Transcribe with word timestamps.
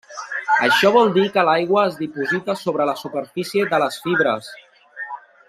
Això 0.67 0.89
vol 0.95 1.11
dir 1.17 1.25
que 1.35 1.43
l'aigua 1.49 1.83
es 1.89 1.99
diposita 1.99 2.57
sobre 2.63 2.89
la 2.91 2.97
superfície 3.03 3.69
de 3.75 3.81
les 3.85 4.01
fibres. 4.07 4.51